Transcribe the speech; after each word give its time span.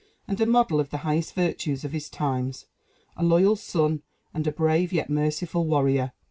and 0.27 0.41
a 0.41 0.47
model 0.47 0.79
of 0.79 0.89
the 0.89 0.97
highest 1.05 1.35
virtues 1.35 1.85
of 1.85 1.91
his 1.91 2.09
times, 2.09 2.65
a 3.15 3.23
loyal 3.23 3.55
son, 3.55 4.01
and 4.33 4.47
a 4.47 4.51
brave, 4.51 4.91
yet 4.91 5.11
merciful, 5.11 5.67
warrior. 5.67 6.11